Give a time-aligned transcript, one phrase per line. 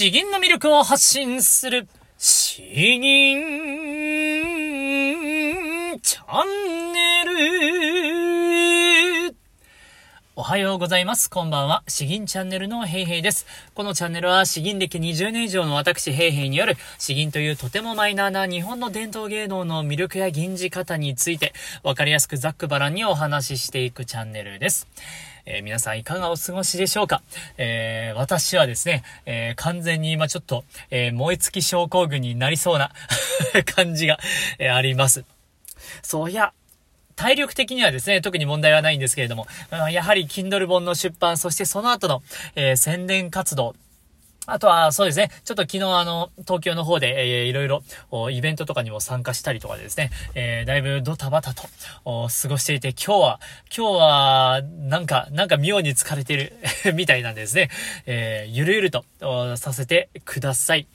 [0.00, 3.38] 詩吟の魅力を発信する、詩吟
[6.00, 8.19] チャンネル。
[10.36, 11.28] おはようございます。
[11.28, 11.82] こんばんは。
[11.88, 13.46] 詩吟チャンネルのヘイヘイです。
[13.74, 24.86] このチャンネルは詩吟歴20年以上の私ヘイヘイによる詩吟というとてもマイナーな日本の伝統芸能の魅力や吟じ方についてわかりやすくざっくばらんにお話ししていくチャンネルです。
[25.46, 27.22] えー、皆さんいかがお過ごしでしょうか？
[27.58, 32.92] えー、私はですね、えー、完全に今ちょっと、え燃え尽き症候群になりそうな
[33.74, 34.20] 感じが、
[34.60, 35.24] えあります。
[36.02, 36.52] そういや、
[37.20, 39.46] 体力的にはですね、特に問題はないんですけれども、
[39.92, 42.22] やはり Kindle 本の出版、そしてその後の、
[42.56, 43.74] えー、宣伝活動、
[44.46, 45.30] あとは、そうですね。
[45.44, 47.82] ちょっと昨日あの、東京の方で、えー、いろいろ、
[48.30, 51.64] イベントとかにも参加したりとかですね、えー、だいぶドタバタと、
[52.04, 53.40] 過ごしていて、今日は、
[53.76, 56.54] 今日は、なんか、なんか妙に疲れてる
[56.96, 57.68] みたいなんですね。
[58.06, 59.04] えー、ゆるゆると、
[59.58, 60.86] させてください。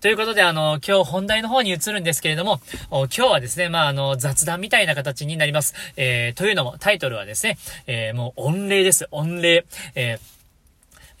[0.00, 5.74] ということで、あの、今日本題の方に移るんですけれども、今日はですね、まあ、あの、雑談みたいな形になります。
[5.96, 9.08] えー、というのも、タイトルはですね、えー、もう、御礼です。
[9.10, 9.64] 御礼。
[9.94, 10.32] えー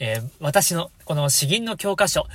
[0.04, 2.26] えー、私のこの詩吟の教科書、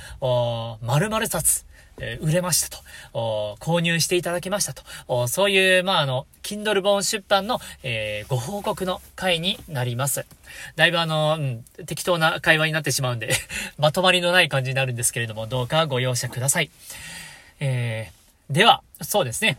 [0.80, 1.66] 〇〇冊、
[2.00, 2.76] え、売れました
[3.12, 10.24] と、購入していただきましたと、そういう、まあ、あの、Kindle 本出版の、えー、ご報告の回になります。
[10.76, 13.34] だいぶあの、うん、適当な会話になってしまうんで
[13.76, 16.70] まとまりのない感じになるんですけれども、どうかご容赦ください。
[17.60, 19.58] えー、では、そうですね。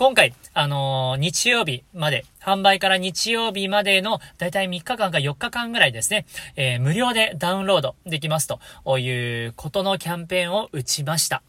[0.00, 6.24] 今回、あのー、日曜日まで、販売から日曜日までの、だいたい3日間か4日間ぐらいですね、
[6.56, 11.42] えー、無料でダウンロードできますということのキャンペーンを打ちました。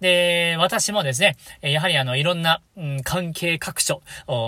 [0.00, 4.02] で、私もですね、やはりあの、いろんな、うん、関係各所、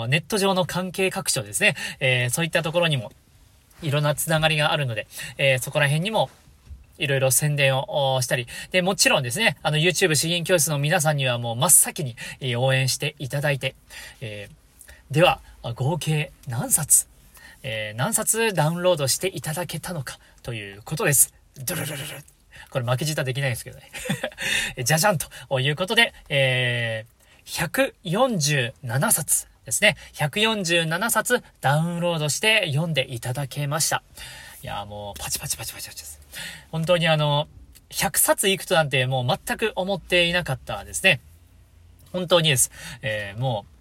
[0.09, 3.13] ネット上の関係各所ですね、えー、そういったところにも、
[3.83, 6.31] いろんなつながりがあるので、えー、そこら辺にも、
[6.99, 12.17] いろいろ宣伝をしたり、で、もちろんですね、あの、YouTube 資源教室の皆さんにはもう真っ先に
[12.57, 13.75] 応援していただいて、
[14.21, 15.41] えー、では、
[15.75, 17.07] 合計何冊、
[17.63, 21.33] えー、何冊ダウンロードしていただけたのかということです。
[21.65, 22.38] ドルルルル
[22.71, 23.91] これ負けじたできないですけどね。
[24.85, 29.97] じゃじゃんということで、えー、147冊ですね。
[30.15, 34.03] 147冊ダウンロードして読んでいただけました。
[34.63, 36.21] いや、もうパチパチパチパチパチです。
[36.71, 37.49] 本当にあの、
[37.91, 41.21] 100冊いくとなんてもう全く思っていなかったですね。
[42.13, 42.71] 本当にです。
[43.03, 43.78] えー、もう、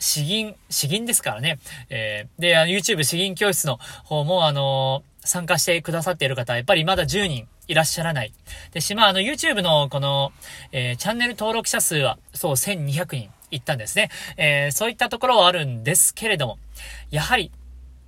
[0.00, 1.60] 詩吟、詩吟ですからね。
[1.90, 8.32] えー、で、あの、YouTube 詩吟教室の方も、あのー、参加してくださっている方、やっぱりまだ10人いらっしゃらない。
[8.72, 10.32] で、しまあ、の、YouTube のこの、
[10.72, 14.10] えー、チャンネル登録者数は、そう、1200人いったんですね。
[14.36, 16.58] えー、そういったところはあるんですけれども、
[17.10, 17.52] やはり、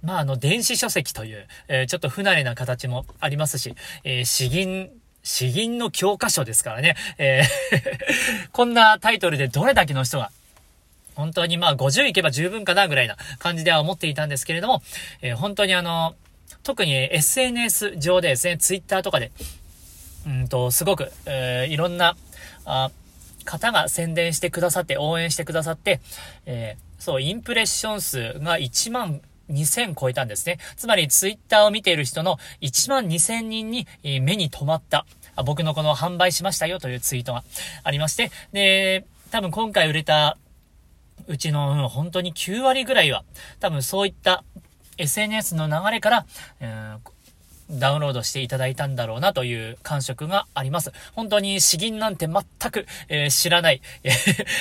[0.03, 3.75] まあ、あの、電子書籍という、えー、ちょっと不慣れな形もありますし、
[4.05, 4.91] えー、詩吟、
[5.23, 10.33] 詩吟の教科書ですからね、えー こんなタイトルでどれだけの人が、
[11.15, 14.83] 本当にまあ50いけば十分かなぐらいな感じでは思っていたんですけれども、
[15.21, 16.15] えー、本当にあの、
[16.63, 19.33] 特に SNS 上でですね、Twitter とかで、
[20.27, 22.17] うんと、すごく、えー、いろんな、
[22.65, 22.91] あ
[23.45, 26.01] 方が宣伝してくださって、応援してくださって、
[26.47, 29.21] えー、そう、インプレッション数が1万
[29.51, 30.59] 2000超えたんですね。
[30.77, 35.07] つまりツイッターを見ている人の1万2000人に目に留まった。
[35.45, 37.43] 僕のこの販売しましたよというツイートが
[37.83, 40.37] ありまして、で、多分今回売れた
[41.27, 43.25] うちの、うん、本当に9割ぐらいは、
[43.61, 44.45] 多分そういった
[44.99, 46.27] SNS の流れから、
[46.61, 47.12] えー、
[47.73, 50.93] ダウンロードしていただいたんだろうなという感触があります。
[51.15, 53.81] 本当に詩吟なんて全く、えー、知らない、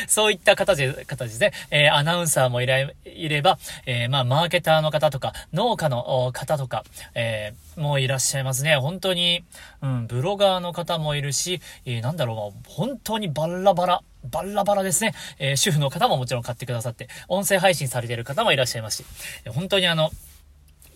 [0.08, 1.54] そういった形で、形で。
[1.70, 6.84] えー、アナウンサーもいれいれば、え、まあ、マーケターの方とか、農家の方とか、
[7.14, 8.76] えもういらっしゃいますね。
[8.78, 9.44] 本当に、
[9.82, 15.14] うん、ブロガーの方もいるし、えなんだろう、本当にバラバラ、バラバラですね。
[15.40, 19.06] え主婦の方ももちろん買ってくださって、音声配信されている方もいらっしゃいますし、
[19.50, 20.12] 本当にあの、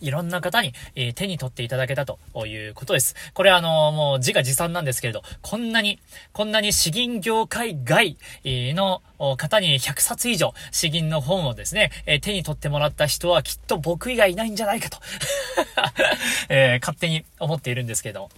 [0.00, 3.14] いろんな方に、えー、手に取っていただけたということです。
[3.34, 5.98] これあのー、もう自画自賛なんですけれど、こんなに、
[6.32, 8.16] こんなに詩吟業界外
[8.74, 9.02] の
[9.36, 14.98] 方に100冊以上詩吟の本をですね、えー、手に取ってもらった人はきっと僕以外いないんじゃないかと、
[16.48, 18.28] え勝手に思っているんですけど。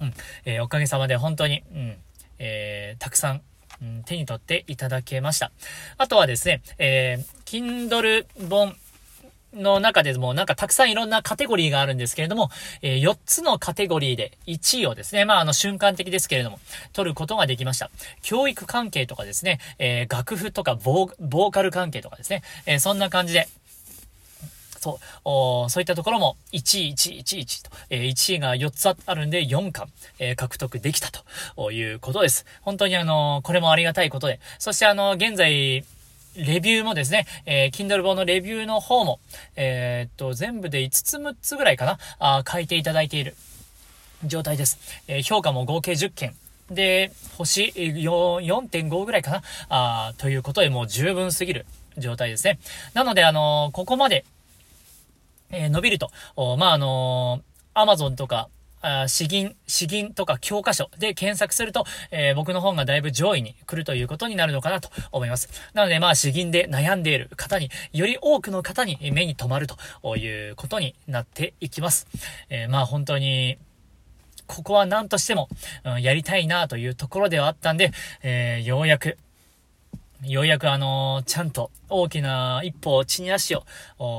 [0.00, 0.14] うん、
[0.44, 1.96] えおかげさまで本当に、うん、
[2.40, 3.42] えたくさん
[3.82, 5.50] うん、手に取っていただけました。
[5.98, 8.76] あとはですね、えー、Kindle 本
[9.54, 12.50] の中でもなんかたくさんいろんなカテゴリーがあるんですけれども、
[12.80, 16.58] えー、4つのカテゴリーで1位をですね、まああの瞬間的ですけれども、
[16.92, 17.90] 取ることができました。
[18.22, 23.48] 教育関係とかですね、えー、楽譜とかボーカル関係とかですね、えー、そんな感じで、
[24.82, 24.98] そ
[25.66, 29.86] う、そういったところも1位、1位、1位、1位と、えー、1位が4つあるんで4巻、
[30.18, 31.08] えー、獲得できた
[31.54, 32.44] ということです。
[32.62, 35.84] 本当にあのこれもありがたいことで、そしてあの現在、
[36.36, 39.20] レビューもですね、えー、Kindle 本のレビューの方も、
[39.56, 43.36] えー、っと、全部で5つ6つぐらいかな、あ書いていただいている
[44.24, 44.78] 状態です。
[45.08, 46.34] えー、評価も合計10件。
[46.70, 51.66] で、星4.5ぐらいかなあということでもう十分すぎる
[51.98, 52.58] 状態ですね。
[52.94, 54.24] なので、あのここまで、
[55.50, 56.10] え伸びると、
[56.56, 57.42] まあ、あの
[57.74, 58.48] Amazon とか、
[58.82, 65.48] あ詩吟、詩吟とか教科書で検索すると、えー、僕の本がだいぶ上位に来るということになるのかなと思います。
[65.72, 72.08] なので、まあ、詩吟で悩んでいる方に、より多くの方に目に留まるということになっていきます。
[72.50, 73.56] えー、まあ、本当に、
[74.46, 75.48] ここは何としても、
[75.84, 77.92] うん、やりたいなというところではあったんで、
[78.22, 79.16] えー、ようやく、
[80.24, 83.64] ようやくあの、ちゃんと大きな一歩、地に足を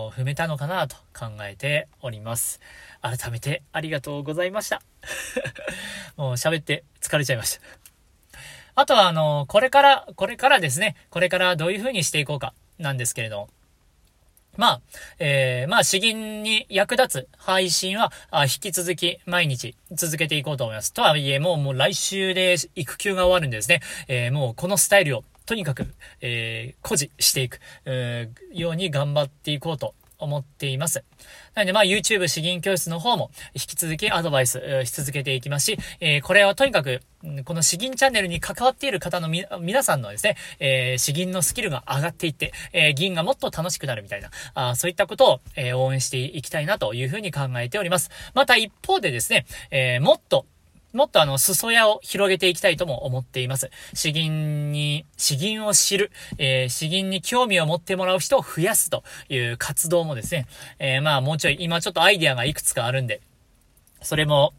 [0.09, 2.59] 踏めたのかなと考えております。
[3.01, 4.81] 改めてありがとうございました。
[6.17, 7.61] もう喋って疲れちゃいました。
[8.75, 13.47] あとは、あの、これから、これからですね、これからどういう風にしていこうか、なんですけれど、
[14.57, 14.81] まあ、
[15.19, 20.91] えー、まあ、詩吟に役立つ配信は、あ引き続き毎日続けていこうと思います。
[20.91, 23.79] とはいえ、もう、もう来週で育休が終わるんですね。
[24.09, 25.87] えー、もうこのスタイルをとにかく、
[26.21, 29.93] えー、誇示していく、えー、ように頑張っていこうと
[30.23, 31.03] 思っています。
[31.53, 37.01] なので、まあ、YouTube 詩吟教室の方も引き続きアドバイスし続けていきますし、えー、これはとにかく、
[37.45, 48.09] この詩吟チャンネルに関わっている方のみ、皆さんのですね、えー、詩吟のスキルが上がっていって、えー、銀がもっと楽しくなるみたいな、あそういったことを、えー、応援していきたいなというふうに考えております。
[48.33, 50.45] また一方でですね、えー、もっと、
[50.93, 53.71] もっとあの、裾野を広げていきたいとも思っています。
[53.93, 60.47] 詩吟に、詩吟を知る、えー、詩吟に興味を持ってもらう人を増やすという活動もですね、
[60.77, 63.21] えー、まあもうちょい、今ちょっとアイデアがいくつかあるんで、
[64.01, 64.53] それも、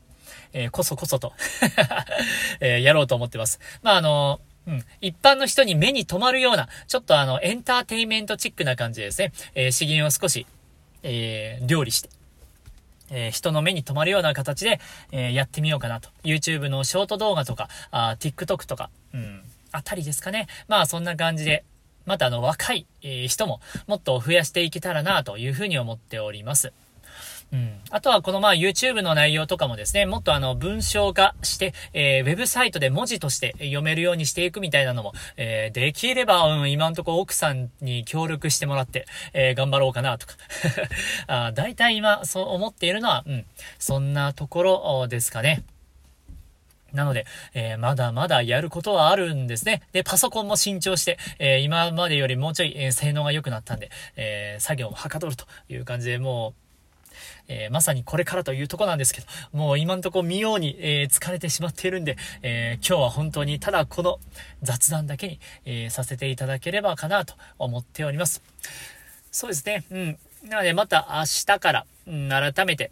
[0.53, 1.33] えー、こそこそと
[2.61, 3.61] えー、やろうと思ってます。
[3.83, 4.85] まああのうん。
[5.01, 10.47] 一般の人に目に留まるような、ちょっとあの、エンターテイメントチックな感じですね、えー、詩吟を少し、
[11.03, 12.09] えー、料理して、
[13.15, 14.81] えー、人の目に留まるような形で、
[15.13, 16.11] えー、やってみようかなと。
[16.25, 20.49] YouTube のショート動画とか、あ TikTok とか、うん、あたりですかね。
[20.69, 21.65] まあそんな感じで、
[22.05, 26.73] またあの若い、えー、人ももっと増やしていけたらなというふうに思っております。
[27.55, 27.71] うん。
[27.91, 40.35] あとはこのまあ YouTube の内容とかもですね、もっとあの文章化して、えー、ウェブサイトで文字として読めるようにしていくみたいなのも、えー、できれば、うん、今んとこ奥さんに協力してもらって、えー、頑張ろうかなとか。
[41.29, 43.47] あ大体今そう思っているのは、うん、
[43.79, 45.63] そんなところですかね。
[46.93, 49.83] なので、えー、まだまだやることはあるんですね。
[49.93, 56.64] で、パソコンも新調して、えー、今までよりもうちょい、えー、性能が良くなったんで、え作業もはかどるという感じで、もう、
[57.49, 64.19] えー、まさにこれからというとこなんですけど、もう今んとこ見ように、えー、疲れてしまっているんで、えー、今日は本当にただこの
[64.63, 68.43] 雑談だけに、えさせていただければかなと思っております。
[69.31, 69.85] そうですね。
[69.91, 70.19] うん。
[70.49, 72.91] なのでまた明日から、うん、改めて、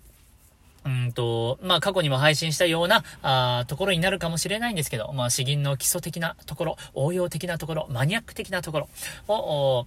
[0.84, 8.88] うんと、まあ、過去にも配信したような、あところになるかもしれないんですけど、まあ、詩吟の基礎的なところ、応用的なところ、マニアック的なところ
[9.34, 9.86] を、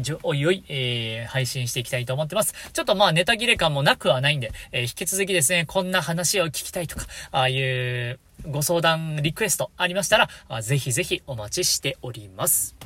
[0.00, 2.54] じょ、おいおい、えー、配信していきたいと思ってます。
[2.72, 12.76] ちょっとまあネタ切れ感もなくはないんで、えー、引き続きですね、こんな話を聞きたいとか、ああいうご相談、リクエストありましたら、あぜひぜひお待ちしております。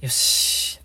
[0.00, 0.80] よし。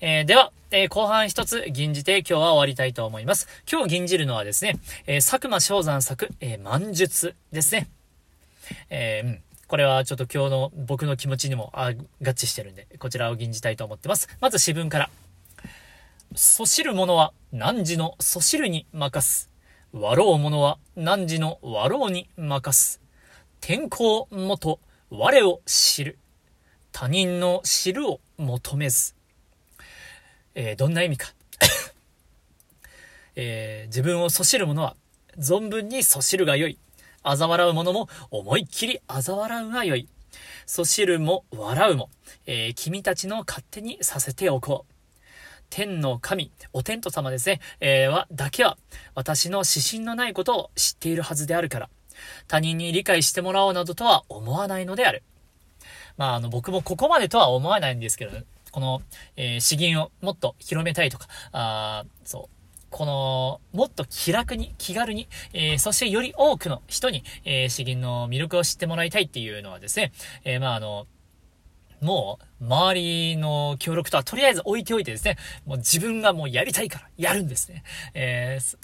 [0.00, 3.48] えー、では、えー、後半一つ吟じて今日は終わりたいと思います。
[3.70, 7.88] 今日吟じるのはですね、えー、佐久間昌山作、えー、満術ですね。
[8.90, 9.42] えー、うん。
[9.66, 14.28] これはちょっと今日の僕の気持ちにも合致してるんで、こちらを吟じたいと思ってます。
[14.40, 15.10] まず詩文から。
[16.34, 19.50] そしる者は汝のそしるに任す。
[19.92, 23.00] 笑う者は汝の笑うに任す。
[23.60, 24.80] 天候もと
[25.10, 26.18] 我を知る。
[26.92, 29.14] 他人の知るを求めず。
[30.54, 31.32] えー、どんな意味か。
[33.36, 34.96] えー、自分をそしる者は
[35.38, 36.78] 存分にそしるがよい。
[37.24, 40.08] 嘲笑う者も思いっきり嘲笑うがよい。
[40.66, 42.10] そしるも笑うも、
[42.46, 44.94] えー、君たちの勝手にさせておこう。
[45.70, 48.78] 天の神、お天道様ですね、えー、は、だけは、
[49.14, 51.88] 私の指針のないことを知っているはずであるから、
[52.46, 55.24] 他人に理解してもらおうなどとは思わないのである。
[56.16, 58.38] まあ、あの、僕もここまでとは思わないんですけど、
[58.70, 59.02] この、
[59.36, 62.63] えー、詩吟をもっと広めたいとか、あそう、
[62.94, 70.12] この、もっと気楽に、気軽に、えー、そしてより多くの人に、えー、詩吟の魅力を知ってもらいたいっていうのはですね、
[70.44, 71.08] えー、まああの、
[72.00, 77.82] もう、周りの協力とはとりあえず置いておいてですね、もう自分がもうやりたいからやるんですね。
[78.14, 78.78] えー、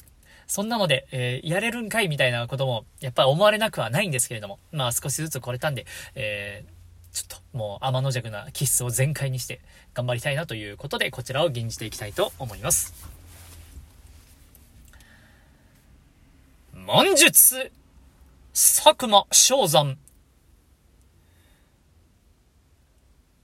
[0.48, 5.86] そんなので、えー、やれるんかいみたいなことも、やっぱり思われなくはないんですけれども、まあ少しずつ来れたんで、
[6.16, 9.60] えー、ちょっともう天の弱な気質を全開にして
[9.94, 13.09] 頑張りたいなということで、こちらを吟じていきたいと思います。
[16.92, 17.70] 文術。
[18.52, 19.96] 佐久間正山。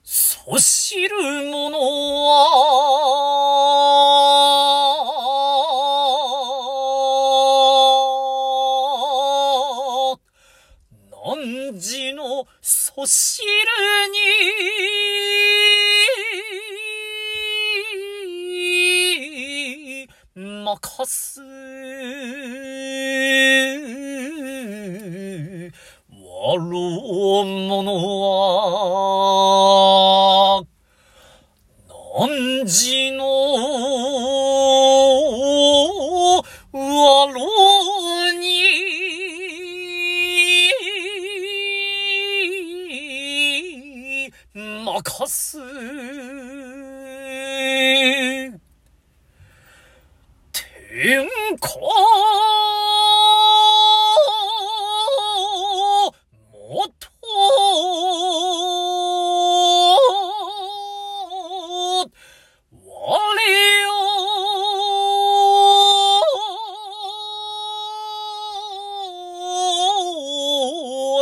[0.03, 1.15] そ知る
[1.49, 2.43] 者は
[11.23, 13.47] 汝のそ知る
[19.95, 21.56] に任す。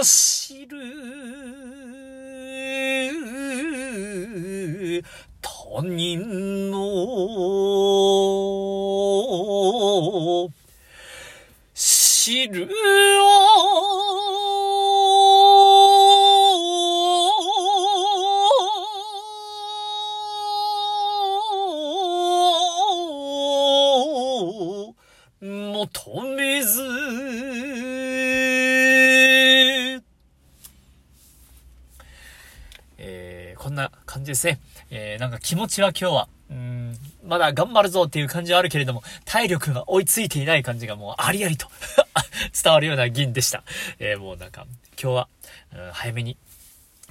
[0.04, 0.76] 知る。
[5.40, 6.76] 他人の
[12.24, 12.66] 知る
[25.42, 26.80] 求めず
[32.96, 34.60] えこんな感じですね。
[34.90, 41.68] えー、なんか気持ちは今日は、うん、まだ頑張るぞっていう感じはあるけれども、体力が追いついていない感じがもうありありと
[42.62, 43.64] 伝わるような銀でした。
[43.98, 44.66] えー、もうなんか、
[45.00, 45.28] 今日は、
[45.74, 46.36] うん、早めに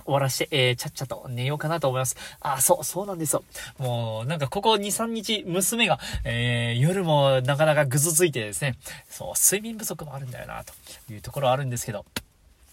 [0.05, 2.15] 終わらして、えー、ちゃっちゃと寝ようかなと思います。
[2.41, 3.43] あ、そう、そうなんですよ。
[3.77, 8.75] もう、なんかここ2、3日、娘が、えー、夜もなかなかぐずついてですね、
[9.10, 10.74] そう、睡眠不足もあるんだよな、と
[11.12, 12.05] いうところあるんですけど、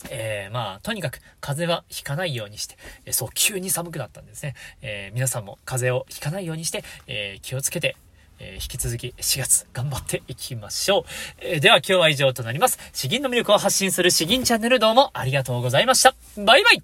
[0.08, 4.54] えー、まあ、とにかく風邪はひかないようにして、え、そう、急に寒くなったんですね。
[4.80, 7.96] え、皆さんも風邪をひかないようにして、え気をつけて、
[8.40, 11.04] え引き続き4月頑張っていきましょう。
[11.40, 12.78] えでは今日は以上となります。
[12.92, 16.14] 詩吟の魅力を発信する詩吟チャンネルどうもありがとうございました。
[16.37, 16.82] バイバイ